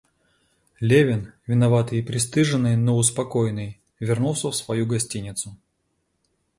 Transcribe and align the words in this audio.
Левин, 0.79 1.31
виноватый 1.45 1.99
и 1.99 2.01
пристыженный, 2.01 2.75
но 2.75 2.97
успокоенный, 2.97 3.79
вернулся 3.99 4.49
в 4.49 4.55
свою 4.55 4.87
гостиницу. 4.87 5.55